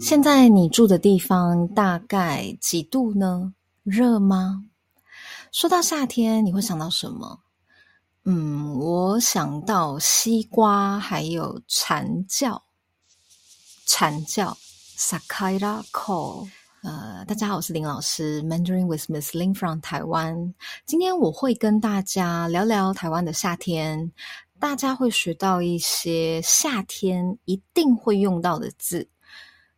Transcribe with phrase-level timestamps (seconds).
[0.00, 3.52] 现在你住的地方大概几度呢？
[3.84, 4.64] 热吗？
[5.52, 7.40] 说到夏天，你会想到什么？
[8.24, 12.62] 嗯，我想到西瓜，还有蝉叫。
[13.84, 14.56] 蝉叫
[14.96, 16.48] （sakira call）。
[16.82, 20.54] 呃，大家好，我是林老师，Mandarin with Miss Lin from 台湾。
[20.86, 24.10] 今天我会跟大家聊聊台湾的夏天，
[24.58, 29.06] 大家会学到一些夏天一定会用到的字。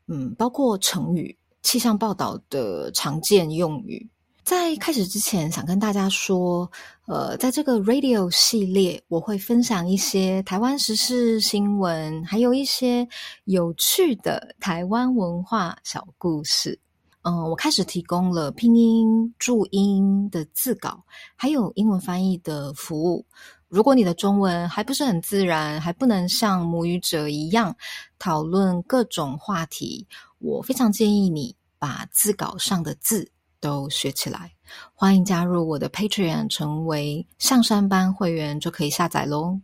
[0.06, 4.08] 嗯，包括成语、气象报道的常见用语。
[4.44, 6.68] 在开始之前，想跟大家说，
[7.06, 13.06] 呃，在这个 Radio 系列，我会分享一些台湾时事新闻，还有一些
[13.44, 16.76] 有趣的台湾文化小故事。
[17.22, 21.04] 嗯，我开始提供了拼音、注音的字稿，
[21.36, 23.24] 还有英文翻译的服务。
[23.72, 27.74] 如果你的中文还不是很自然，还不能像母语者一样
[28.18, 30.06] 讨论各种话题，
[30.40, 33.26] 我非常建议你把字稿上的字
[33.60, 34.52] 都学起来。
[34.92, 39.58] 欢迎加入我的 Patreon，成为象山班会员就可以下载喽。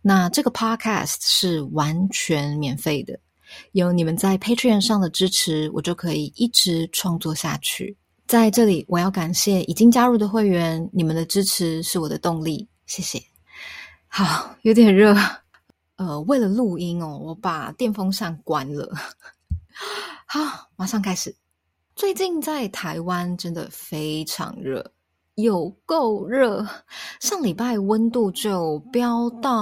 [0.00, 3.18] 那这个 Podcast 是完全免费的，
[3.72, 7.96] 有你们在 Patreon 上的支持，我就可以一直创作下去。
[8.28, 12.68] 在这里，我要感谢已经加入的会员，你们的支持是我的动力。
[12.86, 13.22] 谢谢。
[14.08, 15.14] 好，有点热。
[15.96, 18.92] 呃，为了录音哦，我把电风扇关了。
[20.26, 21.34] 好，马上开始。
[21.94, 24.84] 最近在台湾真的非常热，
[25.36, 26.66] 有够热。
[27.20, 29.52] 上礼拜温度就飙到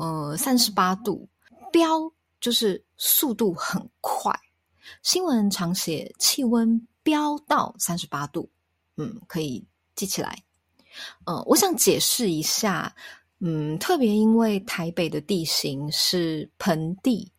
[0.00, 1.28] 呃三十八度，
[1.70, 4.34] 飙就是速度很快。
[5.02, 8.50] 新闻常写气温飙到三十八度，
[8.96, 10.42] 嗯，可以记起来。
[11.24, 12.94] 呃，我想解释一下，
[13.40, 17.32] 嗯，特别因为台北的地形是盆地，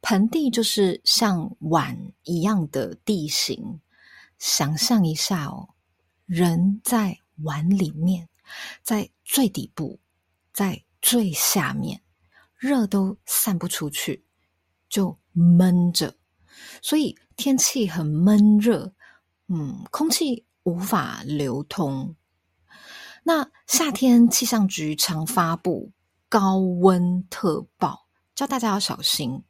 [0.00, 3.80] 盆地就是像碗一样的地形。
[4.38, 5.68] 想象一下哦，
[6.24, 8.26] 人在碗里面，
[8.82, 10.00] 在最底部，
[10.52, 12.00] 在最下面，
[12.56, 14.24] 热都散不出去，
[14.88, 16.14] 就闷着，
[16.80, 18.94] 所以天气很闷热，
[19.48, 22.16] 嗯，空气无法流通。
[23.22, 25.92] 那夏天气象局常发布
[26.28, 29.42] 高温特报，叫大家要小心。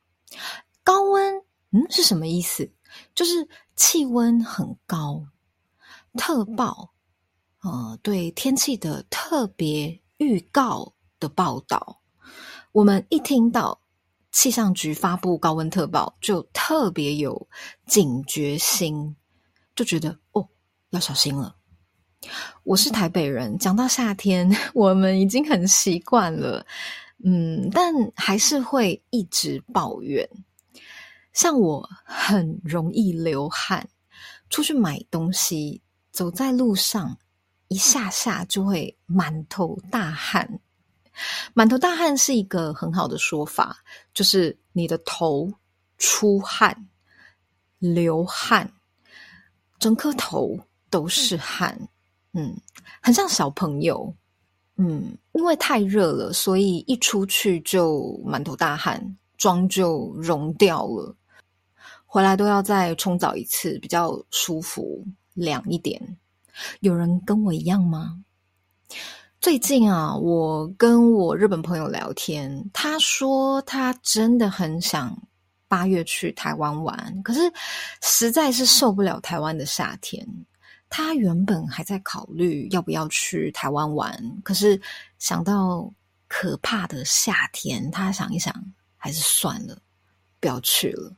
[0.83, 1.37] 高温，
[1.71, 2.73] 嗯，是什么意思？
[3.15, 5.25] 就是气温很高。
[6.15, 6.93] 特报，
[7.63, 12.01] 呃，对天气的特别预告的报道。
[12.73, 13.81] 我们一听到
[14.33, 17.49] 气象局发布高温特报，就特别有
[17.87, 19.15] 警觉心，
[19.77, 20.49] 就觉得哦，
[20.91, 21.57] 要小心了。
[22.65, 26.65] 我是台北人，讲到夏天， 我们已经很习惯了，
[27.25, 30.29] 嗯，但还是会一直抱怨。
[31.33, 33.89] 像我很容易流汗，
[34.51, 37.17] 出去买东西，走在路上，
[37.69, 40.61] 一下下就会满头大汗。
[41.55, 43.79] 满头大汗是一个很好的说法，
[44.13, 45.53] 就是你的头
[45.99, 46.89] 出汗、
[47.79, 48.71] 流汗，
[49.79, 50.59] 整颗头
[50.91, 51.77] 都是汗。
[51.81, 51.89] 嗯，
[52.33, 52.57] 嗯
[53.01, 54.15] 很像小朋友，
[54.77, 61.15] 嗯，因为太热了，所以一出去就满头大汗，妆就融掉了，
[62.07, 65.05] 回来都要再冲澡一次，比较舒服
[65.35, 66.19] 凉一点。
[66.81, 68.23] 有人跟我一样吗？
[69.41, 75.17] 最近啊，我跟我日本朋友聊天，他说他真的很想
[75.67, 77.41] 八月去台湾玩，可是
[78.03, 80.27] 实在是受不了台湾的夏天。
[80.91, 84.79] 他原本还在考虑要不要去台湾玩，可是
[85.19, 85.91] 想到
[86.27, 88.53] 可怕的夏天，他想一想，
[88.97, 89.81] 还是算了，
[90.41, 91.17] 不要去了。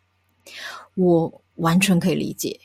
[0.94, 2.60] 我完全可以理解。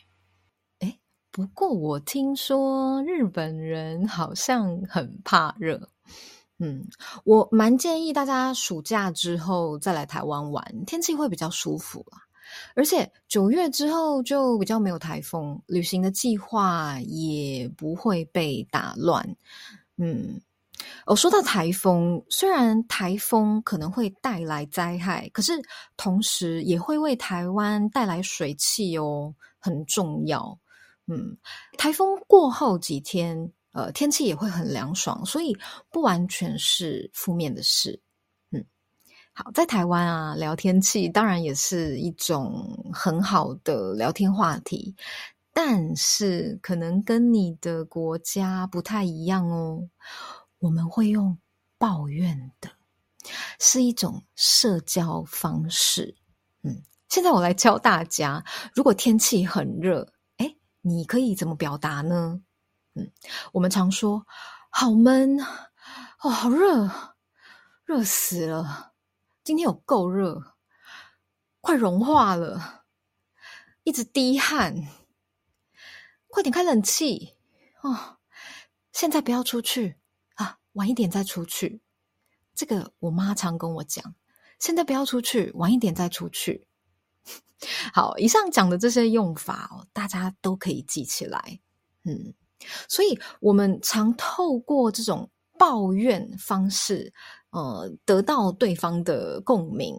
[0.80, 1.00] 哎，
[1.32, 5.90] 不过我听说日本人好像很怕热。
[6.60, 6.86] 嗯，
[7.24, 12.27] 我蛮建议大家暑假之后再来台湾玩，天气会比较舒服啦。
[12.76, 19.28] 而且九月之后就比较没有台风，旅行的计划也不会被打乱。
[19.98, 20.40] 嗯，
[21.06, 25.54] 我说到台风，虽然台风可能会带来灾害，可是
[25.96, 30.58] 同时也会为台湾带来水汽哦，很重要。
[31.08, 31.38] 嗯，
[31.78, 35.58] 台风过后几天，呃，天气也会很凉爽，所以
[35.90, 38.00] 不完全是负面的事。
[39.40, 44.96] 好，在台湾啊，聊天气当然也是一种很好的聊天话题，
[45.54, 49.88] 但是可能跟你的国家不太一样哦。
[50.58, 51.38] 我们会用
[51.78, 52.68] 抱怨的，
[53.60, 56.18] 是一种社交方式。
[56.64, 58.44] 嗯，现在我来教大家，
[58.74, 62.42] 如果天气很热，哎，你可以怎么表达呢？
[62.96, 63.08] 嗯，
[63.54, 64.26] 我们常说
[64.72, 65.40] 好闷
[66.24, 66.90] 哦，好热，
[67.86, 68.94] 热死了，
[69.48, 70.56] 今天有够热，
[71.62, 72.84] 快融化了，
[73.86, 74.90] 一直滴汗，
[76.28, 77.38] 快点开冷气
[77.80, 78.18] 哦，
[78.92, 79.96] 现在不要出去
[80.34, 81.80] 啊，晚一点再出去。
[82.56, 84.16] 这个我妈常跟我讲，
[84.60, 86.68] 现在不要出去，晚一点再出去。
[87.96, 91.62] 好，以上讲的这些用法哦，大家都可以记起来。
[92.04, 92.34] 嗯，
[92.90, 97.12] 所以我们常透过这种抱怨方式，
[97.50, 99.94] 呃，得到对方的共鸣。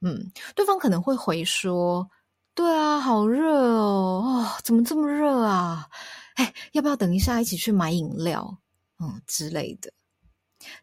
[0.00, 2.08] 嗯，对方可能会回说
[2.54, 5.88] ：“对啊，好热哦，哦，怎么这么热啊？
[6.36, 8.58] 哎，要不要等一下一起去买饮料？
[9.00, 9.92] 嗯，之类的。”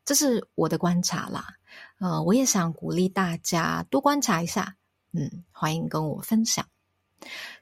[0.04, 1.48] 这是我的观察啦。
[2.00, 4.75] 呃，我也想鼓励大家多观察一下。
[5.13, 6.66] 嗯，欢迎跟我分享。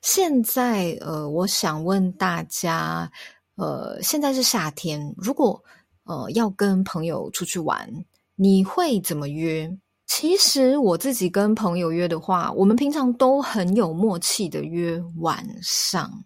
[0.01, 3.11] 现在，呃，我想问大家，
[3.55, 5.63] 呃，现在是夏天，如果
[6.03, 7.89] 呃要跟朋友出去玩，
[8.35, 9.77] 你会怎么约？
[10.05, 16.23] 其实我自己跟朋友约的话，我们平常都很有默契的约晚上。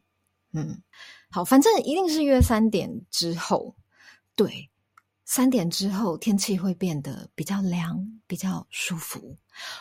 [0.54, 0.82] 嗯，
[1.30, 3.76] 好，反正一定是约三点之后。
[4.36, 4.70] 对。
[5.30, 9.36] 三点之后，天气会变得比较凉，比较舒服。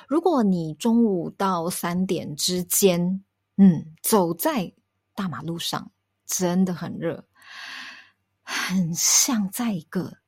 [0.08, 3.22] 如果你中午到三点之间，
[3.56, 4.72] 嗯，走在
[5.14, 5.88] 大马路上，
[6.26, 7.24] 真的很热，
[8.48, 10.18] 很像在一个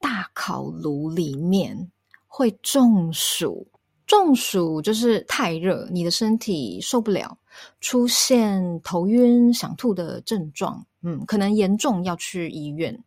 [0.00, 1.90] 大烤炉里面
[2.26, 3.68] 会中暑。
[4.04, 7.38] 中暑就是太热，你的身体受不了，
[7.80, 10.84] 出现头晕、想吐的症状。
[11.02, 13.04] 嗯，可能严重要去医院。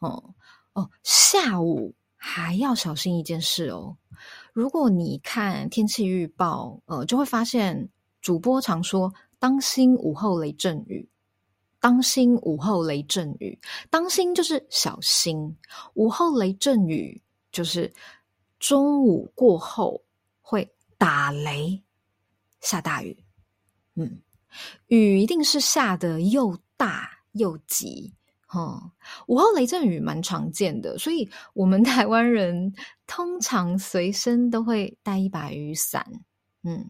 [0.00, 0.34] 哦。
[0.74, 3.96] 哦，下午还要小心一件事哦。
[4.52, 7.88] 如果你看天气预报，呃，就会发现
[8.20, 11.08] 主播常说“当心午后雷阵雨
[11.80, 13.58] ”，“当心午后雷阵雨
[13.90, 15.56] ”，“当心”就是小心
[15.94, 17.92] ，“午后雷阵雨”就是
[18.58, 20.02] 中午过后
[20.40, 21.82] 会打雷、
[22.60, 23.16] 下大雨。
[23.94, 24.20] 嗯，
[24.88, 28.12] 雨一定是下的又大又急。
[28.48, 28.92] 哦，
[29.26, 32.72] 午后雷阵雨蛮常见的，所以我们台湾人
[33.06, 36.24] 通常随身都会带一把雨伞。
[36.62, 36.88] 嗯，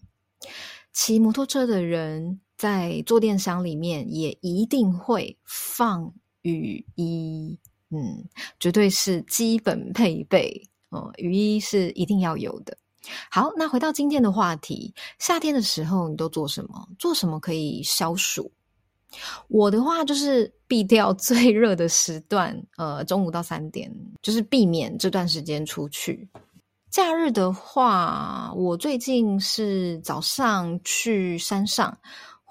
[0.93, 6.13] 骑摩托车的人在坐垫箱里面也一定会放
[6.43, 7.59] 雨衣。
[7.91, 8.25] 嗯，
[8.59, 12.77] 绝对是基本配备哦，雨衣是一定要有的。
[13.31, 16.89] 好，那回到今天的话题，夏天的时候你都做什么？
[16.99, 18.51] 做什么可以消暑？
[19.47, 23.89] 我的话就是避掉 最热的时段，呃，中午到三点，
[24.21, 26.29] 就是避免这段时间出去。
[26.91, 31.97] 假日的话，我最近是早上去山上，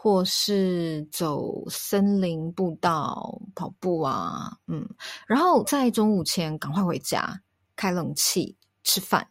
[0.05, 4.87] 或是走森林步道跑步啊，嗯，
[5.25, 7.41] 然后在中午前赶快回家，
[7.75, 9.27] 开冷气吃饭，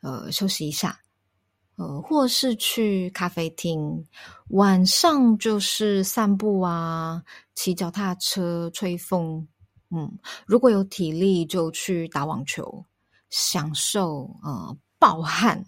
[0.00, 0.98] 呃，休息一下。
[1.76, 4.06] 呃，或是去咖啡厅，
[4.48, 7.22] 晚上就是散步啊，
[7.54, 9.46] 骑脚踏车、吹风。
[9.90, 12.86] 嗯，如果有体力，就去打网球，
[13.28, 15.62] 享受呃暴汗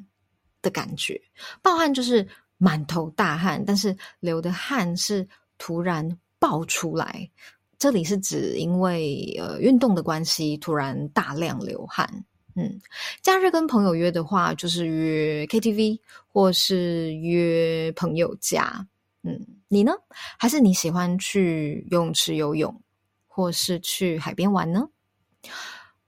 [0.62, 1.20] 的感觉。
[1.60, 2.26] 暴汗就是
[2.58, 5.26] 满头大汗，但是流的汗是
[5.58, 7.30] 突然爆出来。
[7.78, 12.24] 这里是指因为呃运动的关系，突然大量流汗。
[12.54, 12.80] 嗯，
[13.20, 18.86] 假日跟朋友约的话，就是约 KTV 或是约朋友家。
[19.22, 19.92] 嗯，你呢？
[20.38, 22.82] 还是你喜欢去游泳池游泳，
[23.26, 24.88] 或是去海边玩呢？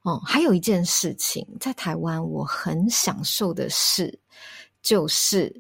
[0.03, 4.19] 哦，还有一件事情，在台湾我很享受的事，
[4.81, 5.55] 就是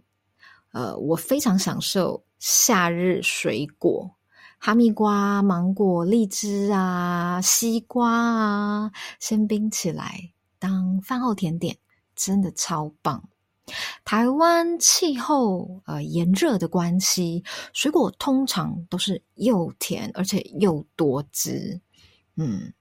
[0.73, 4.15] 呃，我非常享受夏日水果，
[4.59, 10.33] 哈密瓜、芒果、荔枝啊，西瓜啊，先冰起来。
[10.59, 11.77] 当饭后甜点
[12.15, 13.29] 真的超棒。
[14.05, 21.81] 台湾气候呃炎热的关系，水果通常都是又甜而且又多汁。
[22.37, 22.73] 嗯，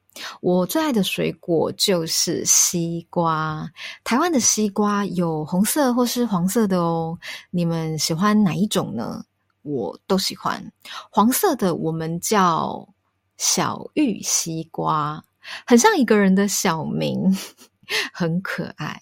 [0.41, 3.69] 我最爱的水果就是西瓜。
[4.03, 7.17] 台湾的西瓜有红色或是黄色的哦。
[7.51, 9.23] 你们喜欢哪一种呢？
[9.63, 10.71] 我都喜欢
[11.11, 12.87] 黄色的，我们叫
[13.37, 15.23] 小玉西瓜。
[15.65, 17.35] 很像一个人的小名，
[18.13, 18.99] 很可爱。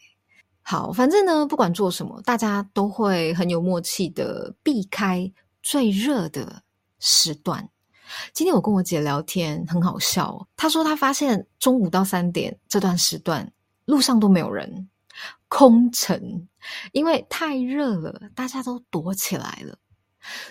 [0.63, 5.31] 好，反正呢，不管做什么，大家都会很有默契的避开
[5.61, 6.63] 最热的
[6.99, 7.69] 时段。
[8.33, 10.47] 今天我跟我姐聊天，很好笑。
[10.55, 13.51] 她说她发现中午到三点这段时段
[13.85, 14.89] 路上都没有人，
[15.47, 16.47] 空城，
[16.91, 19.77] 因为太热了，大家都躲起来了。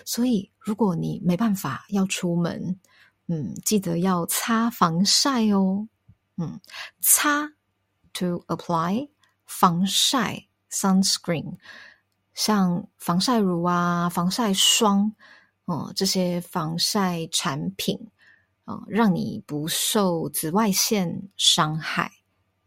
[0.05, 2.79] 所以，如果你没办法要出门，
[3.27, 5.87] 嗯，记得要擦防晒哦。
[6.37, 6.59] 嗯，
[7.01, 7.53] 擦
[8.13, 9.09] to apply
[9.45, 11.57] 防晒 sunscreen，
[12.33, 15.13] 像防晒乳啊、防晒霜，
[15.65, 17.99] 哦，这些防晒产品，
[18.65, 22.11] 嗯，让你不受紫外线伤害。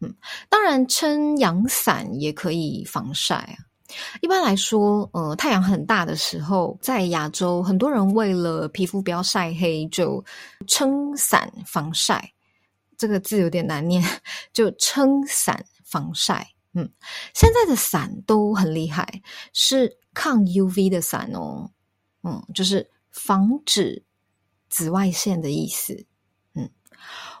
[0.01, 0.13] 嗯，
[0.49, 3.57] 当然撑阳伞也可以防晒啊。
[4.21, 10.23] 一般来说，呃，太阳很大的时候，在亚洲，很多人为了皮肤不要晒黑，就
[10.67, 12.33] 撑伞防晒。
[12.97, 14.03] 这个字有点难念，
[14.53, 16.47] 就撑伞防晒。
[16.73, 16.87] 嗯，
[17.33, 19.21] 现在的伞都很厉害，
[19.53, 21.71] 是抗 UV 的伞哦。
[22.23, 24.03] 嗯，就是防止
[24.69, 25.93] 紫外线的意思。
[26.53, 26.69] 嗯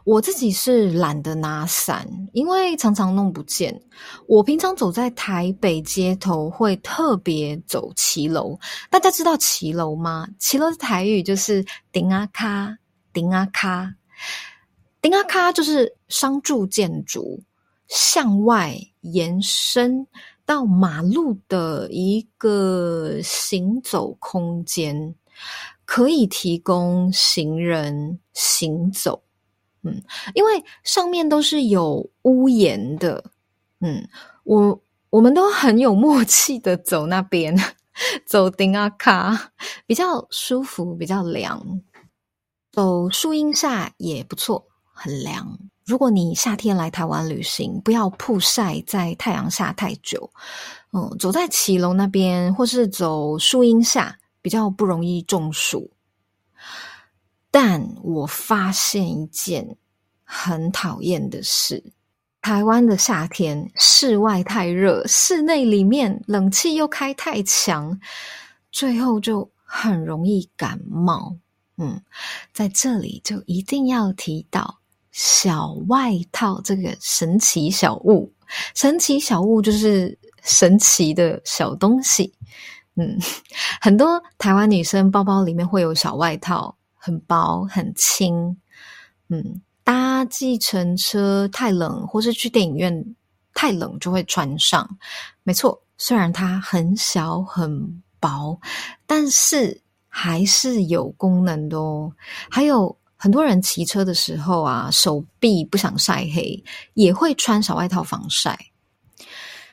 [0.05, 3.79] 我自己是懒得拿伞，因为常常弄不见。
[4.25, 8.57] 我平常走在台北街头，会特别走骑楼。
[8.89, 10.27] 大家知道骑楼吗？
[10.39, 12.75] 骑楼的台语就是“顶啊卡，
[13.11, 13.93] 顶啊卡，
[15.01, 17.43] 顶啊卡”，就是商住建筑
[17.89, 20.07] 向外延伸
[20.49, 25.13] 到马路的一个行走空间，
[25.85, 29.21] 可以提供行人行走。
[29.83, 30.01] 嗯，
[30.33, 33.23] 因为上面都是有屋檐的，
[33.81, 34.09] 嗯，
[34.43, 37.55] 我我们都很有默契的走那边，
[38.25, 39.51] 走丁阿卡
[39.85, 41.79] 比较舒服，比较凉。
[42.71, 45.59] 走树荫下也不错，很凉。
[45.89, 50.29] 如果你夏天来台湾旅行，不要曝晒在太阳下太久。
[50.93, 55.89] 嗯，走在骑楼那边，或是走树荫下，比较不容易中暑。
[57.49, 59.77] 但我发现一件
[60.23, 61.83] 很讨厌的事：
[62.39, 67.99] 台湾的夏天，室外太热，室内里面冷气又开太强，
[68.71, 71.35] 最后就很容易感冒。
[71.77, 71.99] 嗯，
[72.53, 74.78] 在这里就一定要提到
[75.19, 78.31] 小外套这个神奇小物。
[78.73, 82.33] 神奇小物就是神奇的小东西。
[82.95, 83.19] 嗯，
[83.81, 86.73] 很多台湾女生包包里面会有小外套。
[87.01, 88.55] 很薄很轻，
[89.29, 93.15] 嗯，搭计程车太冷，或是去电影院
[93.53, 94.87] 太冷，就会穿上。
[95.43, 98.59] 没错，虽然它很小很薄，
[99.07, 102.11] 但是还是有功能的哦。
[102.51, 108.57] 还有很多人骑车的时候啊，手臂不想晒黑，也会穿小外套防晒。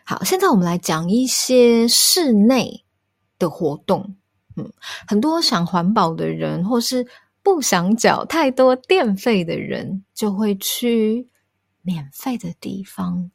[0.04, 2.84] 好，现在我们来讲一些室内
[3.38, 4.16] 的活动。
[4.56, 4.68] 嗯，
[5.06, 7.06] 很多想环保的人，或是
[7.42, 11.28] 不想缴太多电费的人，就会去
[11.82, 13.30] 免费的地方，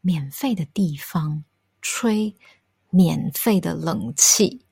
[0.00, 1.42] 免费的地方
[1.82, 2.36] 吹
[2.90, 4.64] 免费的冷气。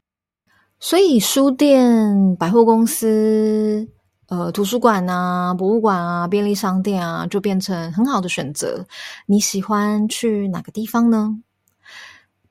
[0.79, 3.89] 所以，书店、百货公司、
[4.29, 8.87] 呃，图书馆啊、博物馆啊、便利商店啊，就变成很好的选择。
[9.25, 11.35] 你喜欢去哪个地方呢？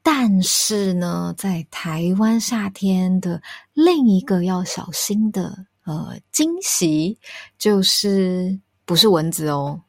[0.02, 3.40] 但是呢，在台湾夏天的
[3.74, 7.20] 另一个要小心的呃惊喜，
[7.60, 9.80] 就是不是蚊子哦，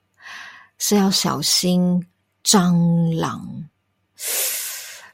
[0.77, 2.05] 是要小心
[2.45, 3.65] 蟑螂。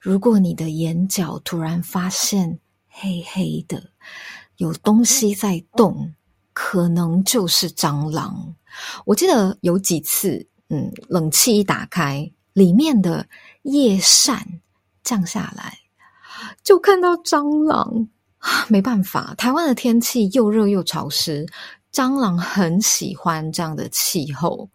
[0.01, 3.81] 如果你的眼角突然发现黑黑的，
[4.57, 6.13] 有东西在动，
[6.55, 8.55] 可能就是蟑螂。
[9.05, 13.27] 我记得有几次，嗯，冷气一打开，里面的
[13.65, 14.61] 叶扇。
[15.03, 15.77] 降下来，
[16.63, 18.09] 就看到蟑螂
[18.69, 21.45] 没办法，台湾的天气又热又潮湿，
[21.93, 24.67] 蟑螂很喜欢这样的气候。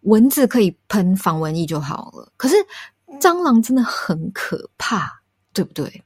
[0.00, 2.56] 蚊子可以喷防蚊液就好了，可是
[3.20, 5.12] 蟑螂真的很可怕，
[5.52, 6.02] 对不对？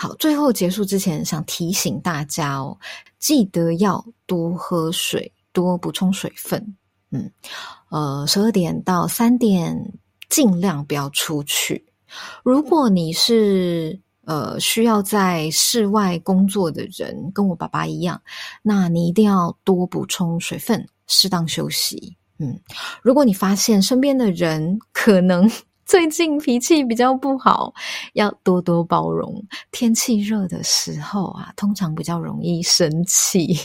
[0.00, 2.78] 好，最后结束之前，想提醒大家哦，
[3.18, 6.76] 记得要多喝水，多补充水分。
[7.10, 7.28] 嗯，
[7.90, 9.76] 呃，十二点到三点，
[10.28, 11.84] 尽量不要出去。
[12.44, 18.22] 如果你是呃需要在室外工作的人，跟我爸爸一样，
[18.62, 22.16] 那你一定要多补充水分，适当休息。
[22.38, 22.56] 嗯，
[23.02, 25.50] 如果你发现身边的人可能
[25.88, 27.72] 最近脾气比较不好，
[28.12, 29.42] 要多多包容。
[29.70, 33.58] 天气热的时候啊，通常比较容易生气。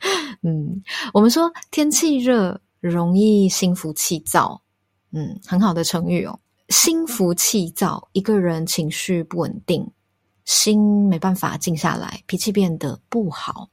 [0.44, 0.82] 嗯，
[1.14, 4.60] 我们说天气热容易心浮气躁，
[5.12, 6.38] 嗯，很好的成语哦。
[6.68, 9.90] 心浮气躁，一个人情绪不稳定，
[10.44, 13.70] 心没办法静下来，脾气变得不好。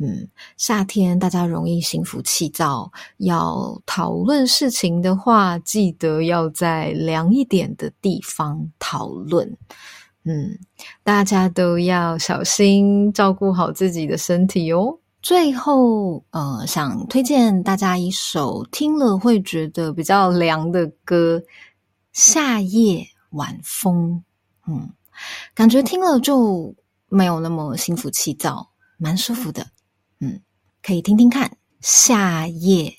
[0.00, 9.56] 嗯，夏天大家容易心浮气躁，要讨论事情的话，记得要在凉一点的地方讨论。
[10.24, 10.58] 嗯，
[11.02, 14.98] 大家都要小心照顾好自己的身体哦。
[15.20, 21.38] 最后，呃，想推荐大家一首听了会觉得比较凉的歌，
[22.12, 24.22] 《夏夜晚风》。
[24.70, 24.90] 嗯，
[25.54, 26.72] 感觉听了就
[27.08, 29.66] 没有那么心浮气躁，蛮舒服的。
[30.82, 31.48] 可以听听看
[31.80, 32.94] 《夏夜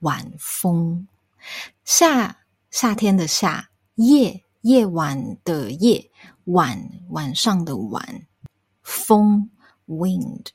[0.00, 1.06] 晚风》。
[1.84, 2.38] 夏
[2.70, 6.10] 夏天的夏，夜夜晚的夜，
[6.44, 8.26] 晚晚上的晚，
[8.82, 9.50] 风
[9.86, 10.46] wind。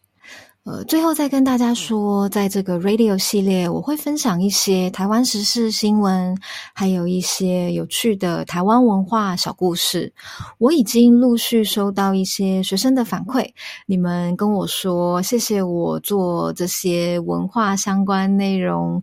[0.70, 6.38] 呃，最后再跟大家说，在这个 radio 系列，我会分享一些台湾时事新闻，
[6.76, 10.14] 还有一些有趣的台湾文化小故事。
[10.60, 13.50] 我已经陆续收到一些学生的反馈，
[13.88, 19.02] 你们跟我说，谢谢我做这些文化相关内容，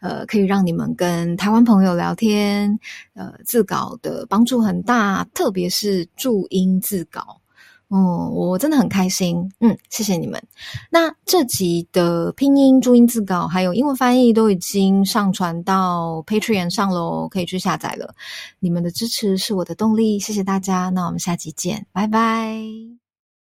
[0.00, 2.78] 呃，可以让你们跟台湾朋友聊天，
[3.14, 7.40] 呃，自稿的帮助很大，特别是注音自稿。
[7.88, 10.42] 哦，我真的很开心，嗯，谢谢你们。
[10.90, 18.14] 那这集的拼音注音字稿还有英文翻译都已经上传到 Patreon 上喽，可以去下载了。
[18.60, 20.90] 你们的支持是我的动力，谢谢大家。
[20.90, 23.07] 那我们下集见，拜拜。